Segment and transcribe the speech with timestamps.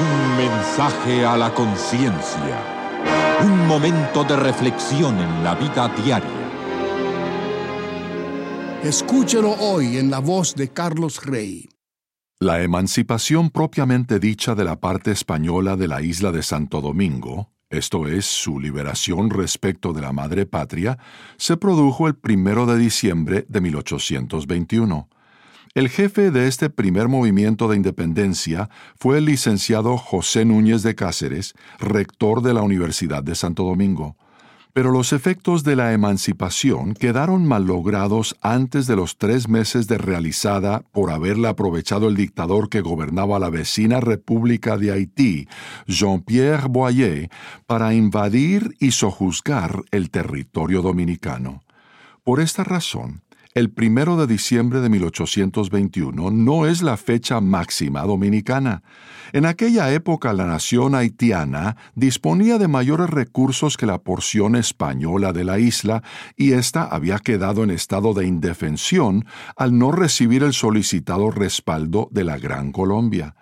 [0.00, 2.64] Un mensaje a la conciencia.
[3.44, 6.30] Un momento de reflexión en la vida diaria.
[8.82, 11.68] Escúchelo hoy en la voz de Carlos Rey.
[12.38, 18.08] La emancipación propiamente dicha de la parte española de la isla de Santo Domingo, esto
[18.08, 20.98] es, su liberación respecto de la madre patria,
[21.36, 25.08] se produjo el primero de diciembre de 1821.
[25.72, 31.54] El jefe de este primer movimiento de independencia fue el licenciado José Núñez de Cáceres,
[31.78, 34.16] rector de la Universidad de Santo Domingo.
[34.72, 40.82] Pero los efectos de la emancipación quedaron mallogrados antes de los tres meses de realizada
[40.90, 45.46] por haberla aprovechado el dictador que gobernaba la vecina República de Haití,
[45.86, 47.30] Jean-Pierre Boyer,
[47.68, 51.62] para invadir y sojuzgar el territorio dominicano.
[52.24, 53.22] Por esta razón,
[53.52, 58.82] el primero de diciembre de 1821 no es la fecha máxima dominicana.
[59.32, 65.44] En aquella época la nación haitiana disponía de mayores recursos que la porción española de
[65.44, 66.02] la isla
[66.36, 69.24] y ésta había quedado en estado de indefensión
[69.56, 73.34] al no recibir el solicitado respaldo de la Gran Colombia.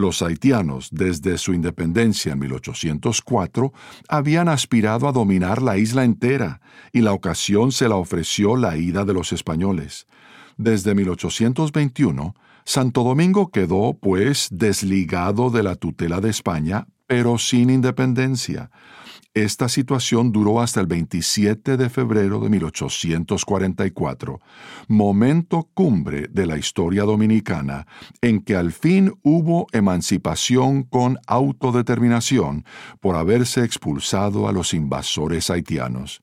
[0.00, 3.72] Los haitianos, desde su independencia en 1804,
[4.08, 9.04] habían aspirado a dominar la isla entera, y la ocasión se la ofreció la ida
[9.04, 10.06] de los españoles.
[10.56, 12.34] Desde 1821,
[12.64, 18.70] Santo Domingo quedó, pues, desligado de la tutela de España, pero sin independencia.
[19.34, 24.40] Esta situación duró hasta el 27 de febrero de 1844,
[24.88, 27.86] momento cumbre de la historia dominicana,
[28.22, 32.64] en que al fin hubo emancipación con autodeterminación
[32.98, 36.22] por haberse expulsado a los invasores haitianos.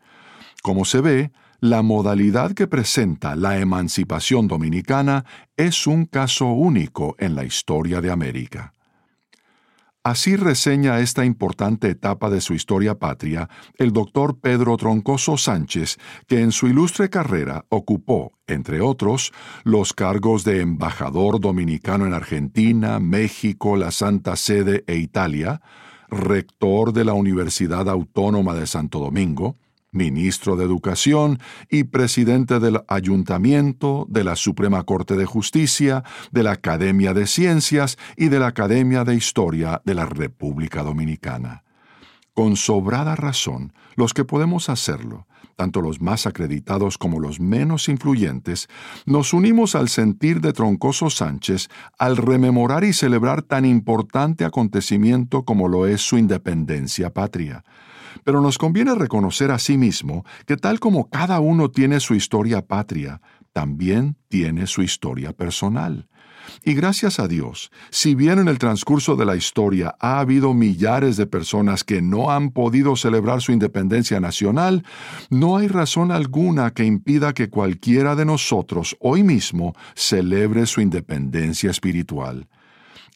[0.61, 5.23] Como se ve, la modalidad que presenta la emancipación dominicana
[5.55, 8.73] es un caso único en la historia de América.
[10.07, 15.97] Así reseña esta importante etapa de su historia patria el doctor Pedro Troncoso Sánchez,
[16.27, 19.33] que en su ilustre carrera ocupó, entre otros,
[19.65, 25.59] los cargos de embajador dominicano en Argentina, México, la Santa Sede e Italia,
[26.07, 29.57] rector de la Universidad Autónoma de Santo Domingo,
[29.97, 36.51] ministro de Educación y presidente del Ayuntamiento, de la Suprema Corte de Justicia, de la
[36.51, 41.63] Academia de Ciencias y de la Academia de Historia de la República Dominicana.
[42.33, 45.25] Con sobrada razón, los que podemos hacerlo,
[45.55, 48.69] tanto los más acreditados como los menos influyentes,
[49.07, 55.67] nos unimos al sentir de Troncoso Sánchez al rememorar y celebrar tan importante acontecimiento como
[55.67, 57.63] lo es su independencia patria
[58.23, 62.65] pero nos conviene reconocer a sí mismo que tal como cada uno tiene su historia
[62.65, 63.21] patria,
[63.53, 66.07] también tiene su historia personal.
[66.63, 71.17] Y gracias a Dios, si bien en el transcurso de la historia ha habido millares
[71.17, 74.85] de personas que no han podido celebrar su independencia nacional,
[75.29, 81.71] no hay razón alguna que impida que cualquiera de nosotros hoy mismo celebre su independencia
[81.71, 82.47] espiritual.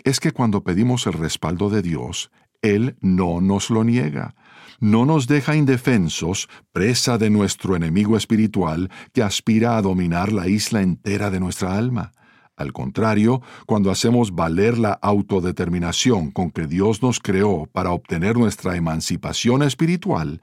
[0.04, 2.32] Es que cuando pedimos el respaldo de Dios,
[2.62, 4.36] Él no nos lo niega
[4.80, 10.82] no nos deja indefensos, presa de nuestro enemigo espiritual que aspira a dominar la isla
[10.82, 12.12] entera de nuestra alma.
[12.56, 18.76] Al contrario, cuando hacemos valer la autodeterminación con que Dios nos creó para obtener nuestra
[18.76, 20.42] emancipación espiritual,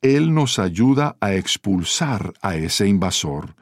[0.00, 3.56] Él nos ayuda a expulsar a ese invasor.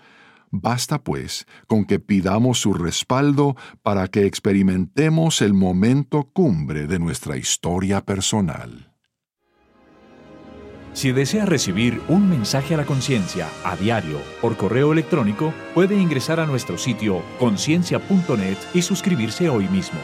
[0.51, 7.37] Basta, pues, con que pidamos su respaldo para que experimentemos el momento cumbre de nuestra
[7.37, 8.88] historia personal.
[10.99, 16.41] Si desea recibir un mensaje a la conciencia a diario por correo electrónico, puede ingresar
[16.41, 20.01] a nuestro sitio conciencia.net y suscribirse hoy mismo.